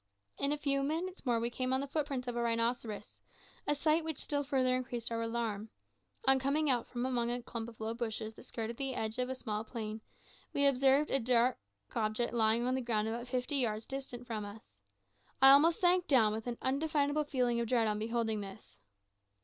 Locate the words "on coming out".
6.25-6.87